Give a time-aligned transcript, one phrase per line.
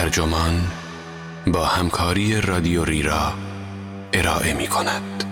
[0.00, 0.60] ترجمان
[1.46, 3.32] با همکاری رادیو ریرا
[4.12, 5.24] ارائه می کند.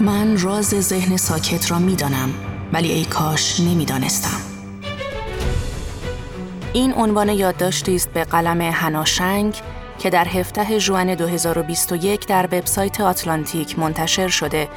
[0.00, 2.34] من راز ذهن ساکت را می دانم
[2.72, 4.51] ولی ای کاش نمی دانستم.
[6.74, 9.54] این عنوان یادداشتی است به قلم هناشنگ
[9.98, 14.68] که در 17 ژوئن 2021 در وبسایت آتلانتیک منتشر شده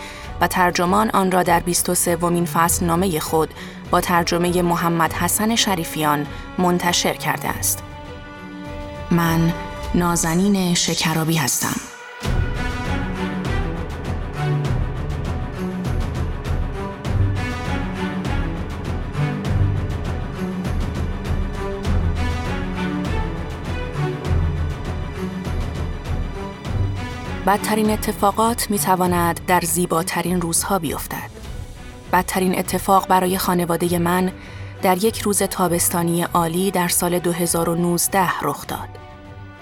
[0.41, 3.49] و ترجمان آن را در 23 ومین فصل نامه خود
[3.91, 6.27] با ترجمه محمد حسن شریفیان
[6.57, 7.83] منتشر کرده است.
[9.11, 9.53] من
[9.95, 11.84] نازنین شکرابی هستم.
[27.45, 31.29] بدترین اتفاقات می تواند در زیباترین روزها بیفتد.
[32.13, 34.31] بدترین اتفاق برای خانواده من
[34.81, 38.89] در یک روز تابستانی عالی در سال 2019 رخ داد.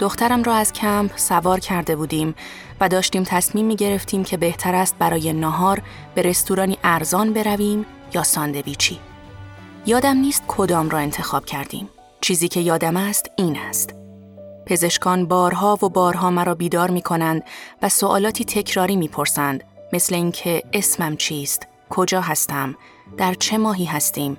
[0.00, 2.34] دخترم را از کمپ سوار کرده بودیم
[2.80, 5.82] و داشتیم تصمیم می گرفتیم که بهتر است برای ناهار
[6.14, 8.98] به رستورانی ارزان برویم یا ساندویچی.
[9.86, 11.88] یادم نیست کدام را انتخاب کردیم.
[12.20, 14.03] چیزی که یادم است این است.
[14.66, 17.42] پزشکان بارها و بارها مرا بیدار می کنند
[17.82, 22.74] و سوالاتی تکراری می پرسند مثل اینکه اسمم چیست، کجا هستم،
[23.16, 24.36] در چه ماهی هستیم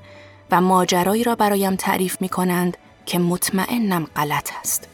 [0.51, 4.87] و ماجرایی را برایم تعریف می کنند که مطمئنم غلط است.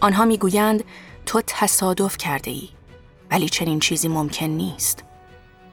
[0.00, 0.84] آنها می گویند
[1.26, 2.68] تو تصادف کرده ای
[3.30, 5.04] ولی چنین چیزی ممکن نیست.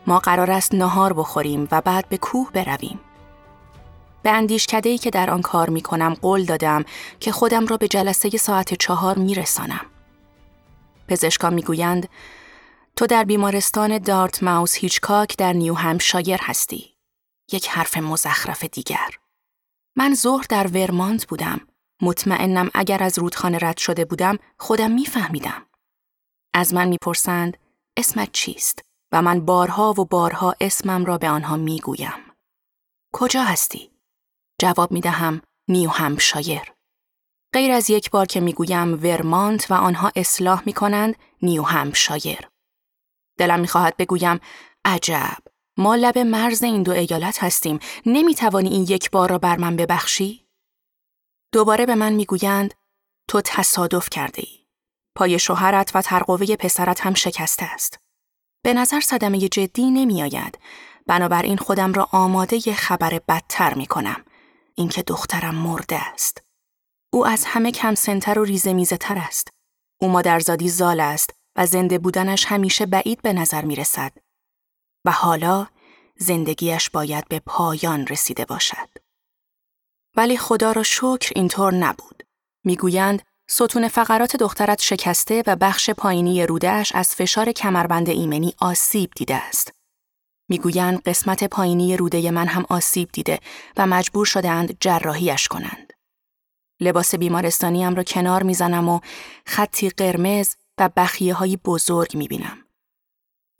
[0.08, 3.00] ما قرار است نهار بخوریم و بعد به کوه برویم.
[4.25, 6.86] به اندیشکده ای که در آن کار می کنم قول دادم
[7.19, 9.86] که خودم را به جلسه ساعت چهار می رسانم.
[11.08, 12.09] پزشکان می گویند
[12.96, 16.96] تو در بیمارستان دارت ماوس هیچکاک در نیو همشایر هستی.
[17.52, 19.09] یک حرف مزخرف دیگر.
[19.96, 21.62] من ظهر در ورمانت بودم.
[22.02, 25.66] مطمئنم اگر از رودخانه رد شده بودم خودم میفهمیدم.
[26.53, 27.57] از من می‌پرسند
[27.97, 28.81] اسمت چیست؟
[29.12, 32.13] و من بارها و بارها اسمم را به آنها می‌گویم.
[33.13, 33.94] کجا هستی؟
[34.62, 36.74] جواب می دهم نیو همشایر.
[37.54, 42.50] غیر از یک بار که می گویم ورمانت و آنها اصلاح می کنند نیو همشایر.
[43.38, 44.40] دلم می خواهد بگویم
[44.86, 45.38] عجب
[45.78, 49.76] ما لب مرز این دو ایالت هستیم نمی توانی این یک بار را بر من
[49.76, 50.46] ببخشی؟
[51.52, 52.74] دوباره به من می گویند
[53.28, 54.66] تو تصادف کرده ای.
[55.16, 58.00] پای شوهرت و ترقوه پسرت هم شکسته است.
[58.64, 60.60] به نظر صدمه جدی نمی آید.
[61.08, 64.26] بنابراین خودم را آماده ی خبر بدتر می کنم.
[64.78, 66.41] اینکه دخترم مرده است.
[67.13, 69.50] او از همه کم سنتر و ریزه میزه تر است.
[70.02, 74.12] او مادرزادی زال است و زنده بودنش همیشه بعید به نظر می رسد.
[75.06, 75.68] و حالا
[76.18, 78.90] زندگیش باید به پایان رسیده باشد.
[80.16, 82.24] ولی خدا را شکر اینطور نبود.
[82.63, 89.36] می‌گویند ستون فقرات دخترت شکسته و بخش پایینی رودهش از فشار کمربند ایمنی آسیب دیده
[89.36, 89.75] است.
[90.50, 93.39] می‌گویند قسمت پایینی روده من هم آسیب دیده
[93.78, 95.94] و مجبور شدهاند جراحیش کنند.
[96.79, 99.00] لباس بیمارستانیم را کنار می‌زنم و
[99.45, 102.57] خطی قرمز و بخیه های بزرگ می‌بینم.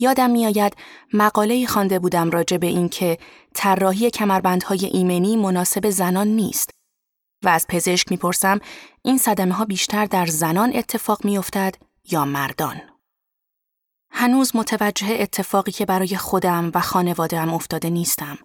[0.00, 0.76] یادم میآید
[1.12, 3.18] مقاله خوانده بودم راجع به اینکه
[3.54, 6.70] طراحی کمربندهای ایمنی مناسب زنان نیست
[7.44, 8.60] و از پزشک می‌پرسم
[9.02, 11.74] این صدمه ها بیشتر در زنان اتفاق میافتد
[12.10, 12.95] یا مردان.
[14.18, 18.38] هنوز متوجه اتفاقی که برای خودم و خانوادهام افتاده نیستم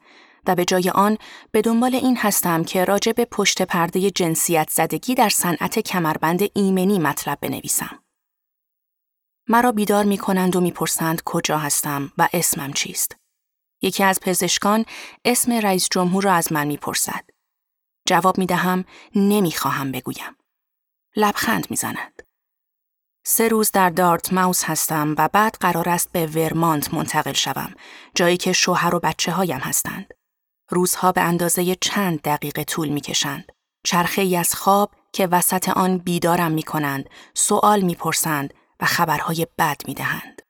[0.47, 1.17] و به جای آن
[1.51, 6.99] به دنبال این هستم که راجع به پشت پرده جنسیت زدگی در صنعت کمربند ایمنی
[6.99, 8.03] مطلب بنویسم.
[9.47, 13.15] مرا بیدار می کنند و می‌پرسند کجا هستم و اسمم چیست.
[13.81, 14.85] یکی از پزشکان
[15.25, 17.23] اسم رئیس جمهور را از من می‌پرسد.
[18.07, 18.85] جواب می دهم
[19.15, 20.35] نمی‌خواهم بگویم.
[21.15, 22.30] لبخند می‌زند.
[23.23, 27.73] سه روز در دارت ماوس هستم و بعد قرار است به ورمانت منتقل شوم
[28.15, 30.13] جایی که شوهر و بچه هایم هستند.
[30.69, 33.51] روزها به اندازه چند دقیقه طول می کشند.
[33.83, 39.47] چرخه ای از خواب که وسط آن بیدارم می کنند، سوال می پرسند و خبرهای
[39.57, 40.41] بد می دهند.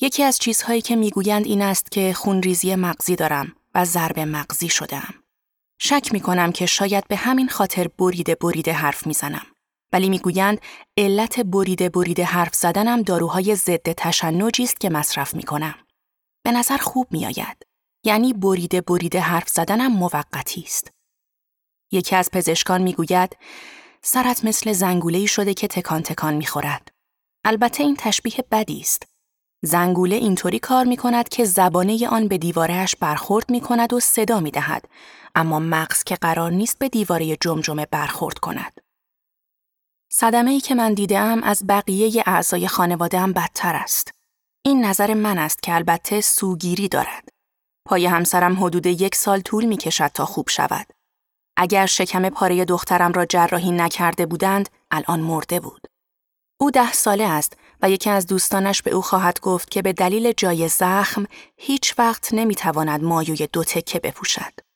[0.00, 5.14] یکی از چیزهایی که می‌گویند این است که خونریزی مغزی دارم و ضرب مغزی شدم.
[5.78, 9.46] شک می کنم که شاید به همین خاطر بریده بریده حرف می‌زنم.
[9.92, 10.60] ولی می‌گویند
[10.96, 15.74] علت بریده بریده حرف زدنم داروهای ضد تشنجی است که مصرف می کنم.
[16.44, 17.66] به نظر خوب می آید.
[18.04, 20.90] یعنی بریده بریده حرف زدنم موقتی است.
[21.92, 23.36] یکی از پزشکان می‌گوید
[24.02, 26.88] سرت مثل زنگوله‌ای شده که تکان تکان می‌خورد.
[27.44, 29.02] البته این تشبیه بدی است.
[29.62, 34.40] زنگوله اینطوری کار می کند که زبانه آن به دیوارش برخورد می کند و صدا
[34.40, 34.84] می دهد.
[35.34, 38.80] اما مغز که قرار نیست به دیواره جمجمه برخورد کند.
[40.12, 44.10] صدمه ای که من دیدم از بقیه اعضای خانواده بدتر است.
[44.64, 47.28] این نظر من است که البته سوگیری دارد.
[47.88, 50.86] پای همسرم حدود یک سال طول می کشد تا خوب شود.
[51.56, 55.86] اگر شکم پاره دخترم را جراحی نکرده بودند، الان مرده بود.
[56.60, 60.32] او ده ساله است و یکی از دوستانش به او خواهد گفت که به دلیل
[60.32, 61.26] جای زخم
[61.56, 64.69] هیچ وقت نمی‌تواند مایوی دو تکه بپوشد.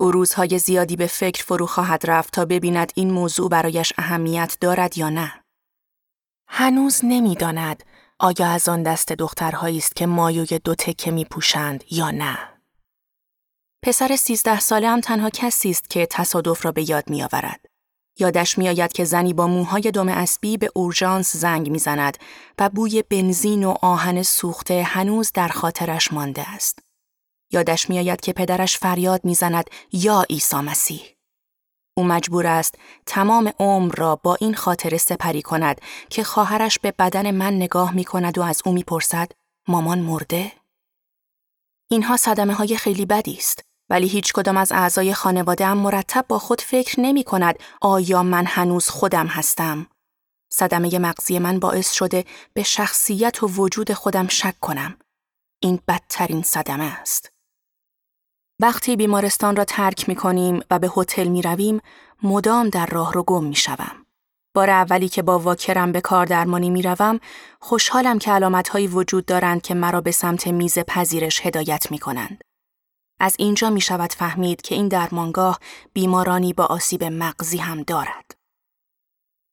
[0.00, 4.98] او روزهای زیادی به فکر فرو خواهد رفت تا ببیند این موضوع برایش اهمیت دارد
[4.98, 5.44] یا نه.
[6.48, 7.84] هنوز نمی‌داند
[8.18, 12.38] آیا از آن دست دخترهایی است که مایوی دو تکه می پوشند یا نه.
[13.82, 17.60] پسر سیزده ساله هم تنها کسی است که تصادف را به یاد می آورد.
[18.18, 22.18] یادش میآید که زنی با موهای دم اسبی به اورژانس زنگ می‌زند
[22.58, 26.87] و بوی بنزین و آهن سوخته هنوز در خاطرش مانده است.
[27.52, 31.02] یادش میآید که پدرش فریاد می‌زند یا عیسی مسیح.
[31.96, 32.74] او مجبور است
[33.06, 35.80] تمام عمر را با این خاطره سپری کند
[36.10, 39.32] که خواهرش به بدن من نگاه می کند و از او می‌پرسد
[39.68, 40.52] مامان مرده؟
[41.90, 43.64] اینها صدمه های خیلی بدی است.
[43.90, 48.46] ولی هیچ کدام از اعضای خانواده هم مرتب با خود فکر نمی کند آیا من
[48.46, 49.86] هنوز خودم هستم.
[50.52, 54.98] صدمه مغزی من باعث شده به شخصیت و وجود خودم شک کنم.
[55.62, 57.32] این بدترین صدمه است.
[58.60, 61.80] وقتی بیمارستان را ترک می کنیم و به هتل می رویم،
[62.22, 64.06] مدام در راه رو گم می شوم.
[64.54, 67.20] بار اولی که با واکرم به کار درمانی می روم،
[67.60, 72.40] خوشحالم که علامتهایی وجود دارند که مرا به سمت میز پذیرش هدایت می کنند.
[73.20, 75.58] از اینجا می شود فهمید که این درمانگاه
[75.92, 78.34] بیمارانی با آسیب مغزی هم دارد.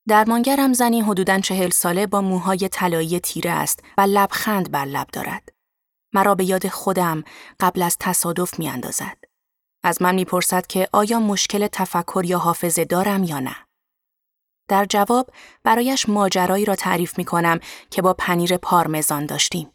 [0.08, 5.55] درمانگرم زنی حدوداً چهل ساله با موهای طلایی تیره است و لبخند بر لب دارد.
[6.16, 7.24] مرا به یاد خودم
[7.60, 9.18] قبل از تصادف می اندازد.
[9.84, 13.56] از من می‌پرسد که آیا مشکل تفکر یا حافظه دارم یا نه.
[14.68, 15.30] در جواب
[15.64, 17.60] برایش ماجرایی را تعریف می کنم
[17.90, 19.72] که با پنیر پارمزان داشتیم.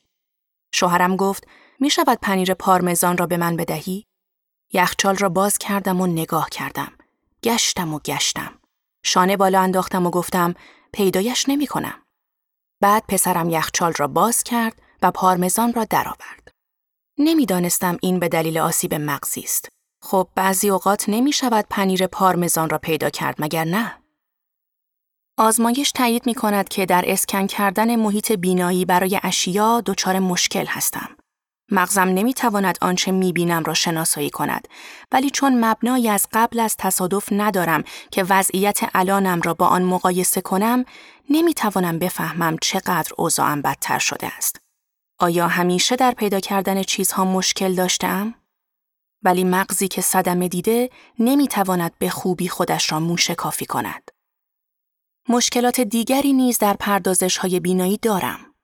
[0.74, 1.46] شوهرم گفت
[1.80, 4.06] می شود پنیر پارمزان را به من بدهی؟
[4.72, 6.92] یخچال را باز کردم و نگاه کردم.
[7.42, 8.58] گشتم و گشتم.
[9.02, 10.54] شانه بالا انداختم و گفتم
[10.92, 12.02] پیدایش نمی کنم.
[12.80, 16.48] بعد پسرم یخچال را باز کرد و پارمزان را درآورد.
[17.18, 19.68] نمی‌دانستم این به دلیل آسیب مغزی است.
[20.02, 23.96] خب بعضی اوقات نمی شود پنیر پارمزان را پیدا کرد مگر نه؟
[25.38, 31.08] آزمایش تایید می کند که در اسکن کردن محیط بینایی برای اشیا دچار مشکل هستم.
[31.72, 34.68] مغزم نمی‌تواند آنچه می‌بینم را شناسایی کند
[35.12, 40.40] ولی چون مبنایی از قبل از تصادف ندارم که وضعیت الانم را با آن مقایسه
[40.40, 40.84] کنم
[41.30, 44.60] نمی‌توانم بفهمم چقدر اوضاعم بدتر شده است
[45.22, 48.34] آیا همیشه در پیدا کردن چیزها مشکل داشتم؟
[49.22, 54.10] ولی مغزی که صدمه دیده نمی‌تواند به خوبی خودش را موشکافی کند.
[55.28, 58.54] مشکلات دیگری نیز در پردازش های بینایی دارم.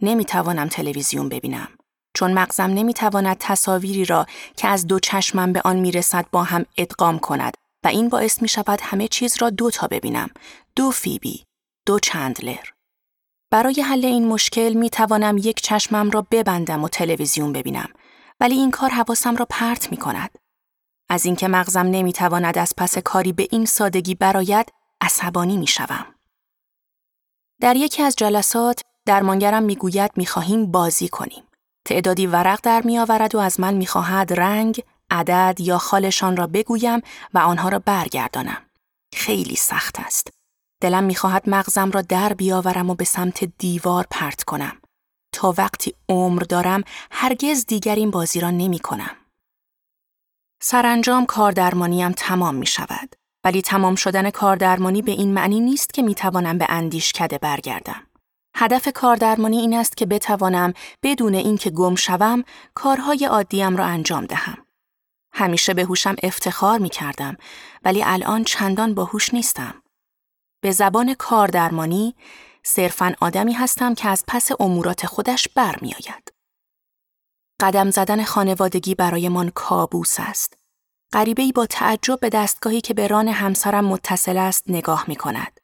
[0.00, 1.68] نمی‌توانم تلویزیون ببینم.
[2.14, 7.18] چون مغزم نمی‌تواند تصاویری را که از دو چشمم به آن می‌رسد با هم ادغام
[7.18, 10.30] کند و این باعث می شود همه چیز را دو تا ببینم.
[10.76, 11.44] دو فیبی،
[11.86, 12.75] دو چندلر.
[13.56, 17.88] برای حل این مشکل می توانم یک چشمم را ببندم و تلویزیون ببینم
[18.40, 20.30] ولی این کار حواسم را پرت می کند.
[21.08, 26.06] از اینکه مغزم نمی تواند از پس کاری به این سادگی براید عصبانی می شوم.
[27.60, 31.44] در یکی از جلسات درمانگرم می‌گوید می‌خواهیم بازی کنیم.
[31.84, 36.46] تعدادی ورق در می آورد و از من می خواهد رنگ، عدد یا خالشان را
[36.46, 37.00] بگویم
[37.34, 38.62] و آنها را برگردانم.
[39.14, 40.35] خیلی سخت است.
[40.80, 44.76] دلم می خواهد مغزم را در بیاورم و به سمت دیوار پرت کنم.
[45.32, 49.16] تا وقتی عمر دارم هرگز دیگر این بازی را نمی کنم.
[50.62, 53.16] سرانجام کاردرمانیم تمام می شود.
[53.44, 56.66] ولی تمام شدن کاردرمانی به این معنی نیست که می توانم به
[57.14, 58.06] کده برگردم.
[58.54, 64.58] هدف کاردرمانی این است که بتوانم بدون اینکه گم شوم کارهای عادیم را انجام دهم.
[65.32, 67.36] همیشه به هوشم افتخار می کردم
[67.84, 69.82] ولی الان چندان باهوش نیستم.
[70.60, 72.14] به زبان کاردرمانی
[72.62, 76.32] صرفا آدمی هستم که از پس امورات خودش برمیآید.
[77.60, 80.58] قدم زدن خانوادگی برایمان کابوس است.
[81.12, 85.60] غریبه با تعجب به دستگاهی که به ران همسرم متصل است نگاه می کند.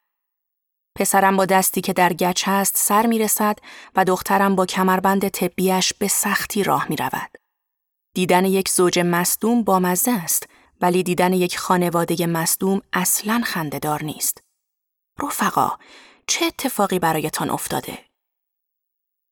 [0.98, 3.58] پسرم با دستی که در گچ است سر می رسد
[3.96, 7.30] و دخترم با کمربند طبیش به سختی راه می رود.
[8.14, 10.48] دیدن یک زوج مصدوم با مزه است
[10.80, 14.42] ولی دیدن یک خانواده مصدوم اصلا خندهدار نیست.
[15.22, 15.72] رفقا،
[16.26, 17.98] چه اتفاقی برایتان افتاده؟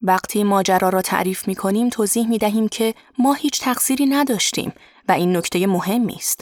[0.03, 4.73] وقتی ماجرا را تعریف می کنیم توضیح می دهیم که ما هیچ تقصیری نداشتیم
[5.09, 6.41] و این نکته مهمی است.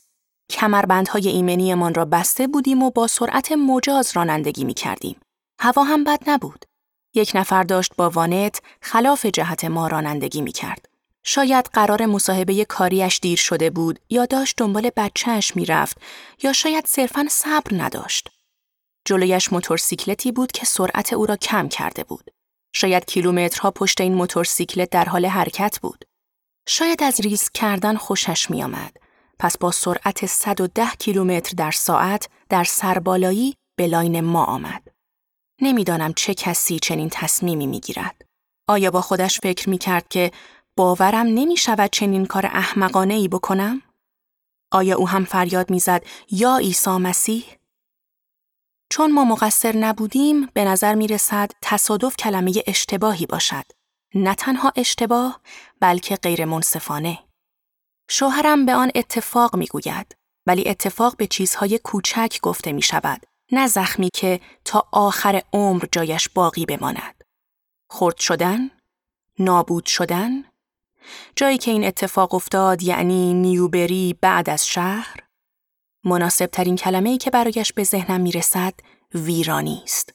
[0.51, 5.21] کمربندهای ایمنیمان را بسته بودیم و با سرعت مجاز رانندگی می کردیم.
[5.61, 6.65] هوا هم بد نبود.
[7.15, 10.89] یک نفر داشت با وانت خلاف جهت ما رانندگی می کرد.
[11.23, 15.99] شاید قرار مصاحبه کاریش دیر شده بود یا داشت دنبال بچهش می رفت
[16.43, 18.38] یا شاید صرفا صبر نداشت.
[19.05, 22.31] جلویش موتورسیکلتی بود که سرعت او را کم کرده بود.
[22.73, 26.05] شاید کیلومترها پشت این موتورسیکلت در حال حرکت بود.
[26.69, 28.97] شاید از ریسک کردن خوشش می آمد.
[29.39, 34.89] پس با سرعت 110 کیلومتر در ساعت در سربالایی به لاین ما آمد.
[35.63, 38.23] نمی‌دانم چه کسی چنین تصمیمی می گیرد.
[38.69, 40.31] آیا با خودش فکر می کرد که
[40.77, 43.83] باورم نمی شود چنین کار احمقانه ای بکنم؟
[44.73, 47.45] آیا او هم فریاد می‌زد یا عیسی مسیح؟
[48.91, 53.65] چون ما مقصر نبودیم به نظر می رسد تصادف کلمه اشتباهی باشد.
[54.15, 55.41] نه تنها اشتباه
[55.81, 57.19] بلکه غیر منصفانه.
[58.11, 60.17] شوهرم به آن اتفاق می گوید
[60.47, 66.29] ولی اتفاق به چیزهای کوچک گفته می شود نه زخمی که تا آخر عمر جایش
[66.29, 67.25] باقی بماند.
[67.91, 68.71] خرد شدن؟
[69.39, 70.45] نابود شدن؟
[71.37, 75.28] جایی که این اتفاق افتاد یعنی نیوبری بعد از شهر؟
[76.05, 78.75] مناسب ترین کلمه ای که برایش به ذهنم می رسد
[79.15, 80.15] ویرانی است.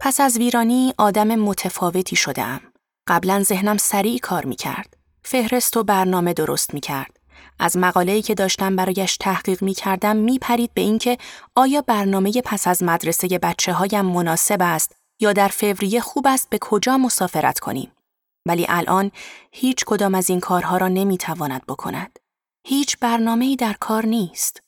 [0.00, 2.60] پس از ویرانی آدم متفاوتی شدم.
[3.08, 4.96] قبلا ذهنم سریع کار می کرد.
[5.22, 7.20] فهرست و برنامه درست می کرد.
[7.58, 11.18] از مقاله‌ای که داشتم برایش تحقیق می کردم می پرید به اینکه
[11.54, 16.58] آیا برنامه پس از مدرسه بچه هایم مناسب است یا در فوریه خوب است به
[16.60, 17.92] کجا مسافرت کنیم.
[18.46, 19.10] ولی الان
[19.52, 22.18] هیچ کدام از این کارها را نمی تواند بکند.
[22.66, 24.60] هیچ برنامه‌ای در کار نیست.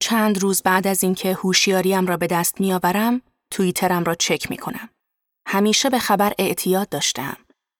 [0.00, 4.88] چند روز بعد از اینکه هوشیاریم را به دست میآورم، توییترم را چک می کنم.
[5.46, 7.36] همیشه به خبر اعتیاد داشتم،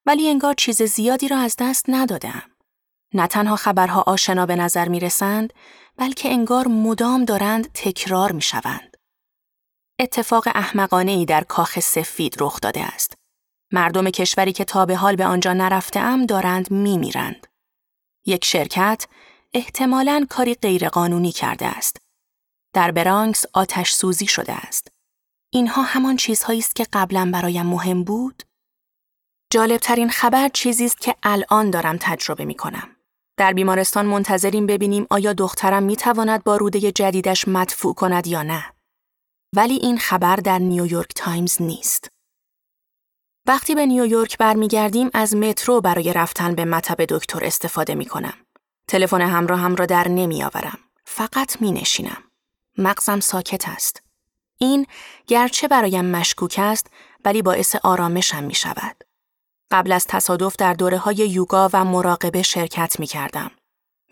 [0.06, 2.42] ولی انگار چیز زیادی را از دست ندادم.
[3.14, 5.52] نه تنها خبرها آشنا به نظر می رسند،
[5.96, 8.96] بلکه انگار مدام دارند تکرار می شوند.
[9.98, 13.14] اتفاق احمقانه ای در کاخ سفید رخ داده است.
[13.72, 17.46] مردم کشوری که تا به حال به آنجا نرفته ام دارند می میرند.
[18.26, 19.06] یک شرکت
[19.54, 21.96] احتمالاً کاری غیرقانونی کرده است.
[22.72, 24.88] در برانکس آتش سوزی شده است.
[25.50, 28.42] اینها همان چیزهایی است که قبلا برایم مهم بود؟
[29.50, 32.96] جالبترین خبر چیزی است که الان دارم تجربه می کنم.
[33.36, 38.64] در بیمارستان منتظریم ببینیم آیا دخترم می تواند با روده جدیدش مدفوع کند یا نه.
[39.56, 42.13] ولی این خبر در نیویورک تایمز نیست.
[43.46, 48.34] وقتی به نیویورک برمیگردیم از مترو برای رفتن به مطب دکتر استفاده می کنم.
[48.88, 50.78] تلفن همراه هم را در نمی آورم.
[51.04, 52.22] فقط می نشینم.
[52.78, 54.02] مغزم ساکت است.
[54.58, 54.86] این
[55.26, 56.86] گرچه برایم مشکوک است
[57.24, 59.04] ولی باعث آرامشم می شود.
[59.70, 63.50] قبل از تصادف در دوره های یوگا و مراقبه شرکت می کردم.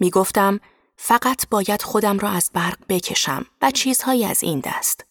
[0.00, 0.60] می گفتم
[0.96, 5.04] فقط باید خودم را از برق بکشم و چیزهایی از این دست.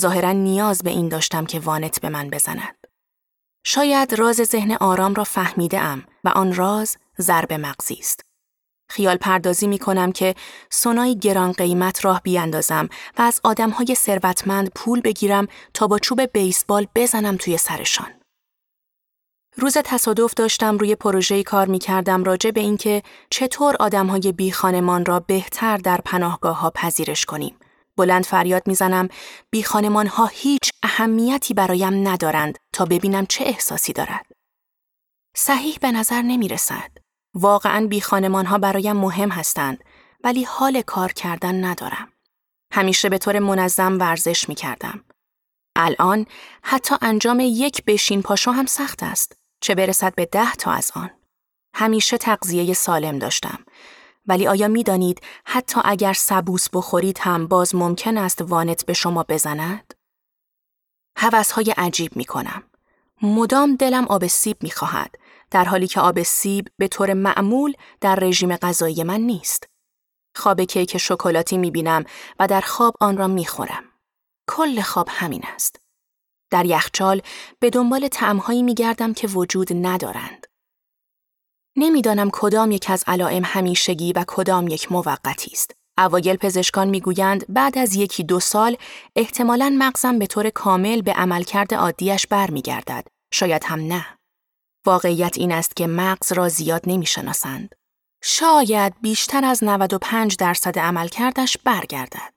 [0.00, 2.77] ظاهرا نیاز به این داشتم که وانت به من بزند.
[3.64, 8.20] شاید راز ذهن آرام را فهمیده ام و آن راز ضرب مغزی است.
[8.90, 10.34] خیال پردازی می کنم که
[10.70, 12.88] سونای گران قیمت راه بیاندازم
[13.18, 18.08] و از آدمهای ثروتمند پول بگیرم تا با چوب بیسبال بزنم توی سرشان.
[19.56, 25.04] روز تصادف داشتم روی پروژه کار می کردم راجع به اینکه چطور آدمهای بی خانمان
[25.04, 27.56] را بهتر در پناهگاه ها پذیرش کنیم.
[27.98, 29.08] بلند فریاد می‌زنم
[29.50, 34.26] بی خانمان ها هیچ اهمیتی برایم ندارند تا ببینم چه احساسی دارد.
[35.36, 36.90] صحیح به نظر نمی رسد.
[37.34, 39.84] واقعا بی خانمان ها برایم مهم هستند
[40.24, 42.12] ولی حال کار کردن ندارم.
[42.72, 45.04] همیشه به طور منظم ورزش می کردم.
[45.76, 46.26] الان
[46.62, 49.36] حتی انجام یک بشین پاشو هم سخت است.
[49.60, 51.10] چه برسد به ده تا از آن.
[51.74, 53.64] همیشه تغذیه سالم داشتم.
[54.28, 59.24] ولی آیا می دانید حتی اگر سبوس بخورید هم باز ممکن است وانت به شما
[59.28, 59.94] بزند؟
[61.54, 62.62] های عجیب می کنم.
[63.22, 65.14] مدام دلم آب سیب می خواهد.
[65.50, 69.68] در حالی که آب سیب به طور معمول در رژیم غذایی من نیست.
[70.36, 72.04] خواب کیک شکلاتی می بینم
[72.38, 73.84] و در خواب آن را می خورم.
[74.48, 75.80] کل خواب همین است.
[76.50, 77.22] در یخچال
[77.60, 80.47] به دنبال تعمهایی می گردم که وجود ندارند.
[81.80, 85.74] نمی‌دانم کدام یک از علائم همیشگی و کدام یک موقتی است.
[85.98, 88.76] اوایل پزشکان می‌گویند بعد از یکی دو سال
[89.16, 93.06] احتمالاً مغزم به طور کامل به عملکرد عادیش برمیگردد.
[93.32, 94.06] شاید هم نه.
[94.86, 97.74] واقعیت این است که مغز را زیاد نمی‌شناسند.
[98.22, 102.34] شاید بیشتر از 95 درصد عملکردش برگردد.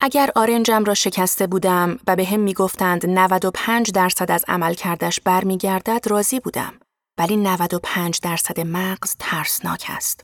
[0.00, 5.20] اگر آرنجم را شکسته بودم و به هم می گفتند 95 درصد از عمل کردش
[5.20, 6.74] برمیگردد راضی بودم.
[7.18, 10.20] ولی 95 درصد مغز ترسناک است.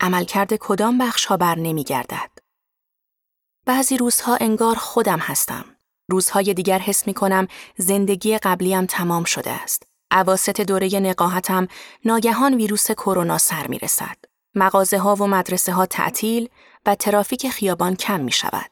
[0.00, 2.30] عملکرد کدام بخش ها بر نمی گردد.
[3.66, 5.64] بعضی روزها انگار خودم هستم.
[6.10, 9.82] روزهای دیگر حس می کنم زندگی قبلیم تمام شده است.
[10.10, 11.68] عواست دوره نقاهتم
[12.04, 14.16] ناگهان ویروس کرونا سر می رسد.
[14.54, 16.48] مغازه ها و مدرسه ها تعطیل
[16.86, 18.70] و ترافیک خیابان کم می شود.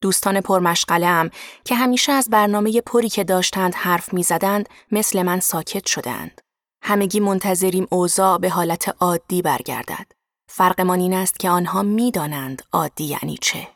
[0.00, 1.30] دوستان پرمشغله هم
[1.64, 6.40] که همیشه از برنامه پری که داشتند حرف می زدند مثل من ساکت شدند.
[6.82, 10.12] همگی منتظریم اوضاع به حالت عادی برگردد.
[10.48, 13.68] فرقمان این است که آنها می‌دانند عادی یعنی چه.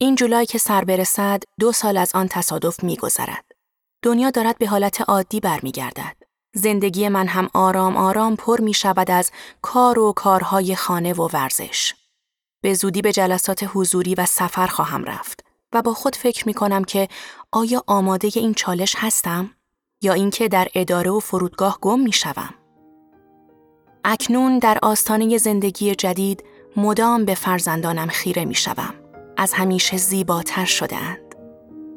[0.00, 3.44] این جولای که سر برسد دو سال از آن تصادف میگذرد.
[4.02, 6.16] دنیا دارد به حالت عادی برمیگردد.
[6.54, 9.30] زندگی من هم آرام آرام پر می شود از
[9.62, 11.94] کار و کارهای خانه و ورزش.
[12.62, 16.84] به زودی به جلسات حضوری و سفر خواهم رفت و با خود فکر می کنم
[16.84, 17.08] که
[17.52, 19.57] آیا آماده این چالش هستم؟
[20.02, 22.54] یا اینکه در اداره و فرودگاه گم می شوم.
[24.04, 26.44] اکنون در آستانه زندگی جدید
[26.76, 28.94] مدام به فرزندانم خیره می شوم.
[29.36, 31.34] از همیشه زیباتر شده اند.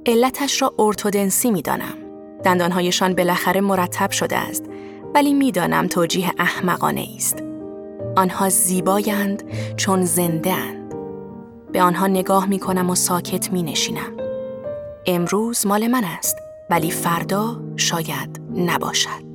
[0.05, 1.97] علتش را ارتودنسی می دانم.
[2.43, 4.65] دندانهایشان بالاخره مرتب شده است
[5.13, 7.43] ولی می‌دانم توجیه احمقانه است.
[8.15, 9.43] آنها زیبایند
[9.77, 10.93] چون زنده اند.
[11.71, 14.17] به آنها نگاه می کنم و ساکت می نشینم.
[15.05, 16.35] امروز مال من است
[16.71, 19.30] ولی فردا شاید نباشد.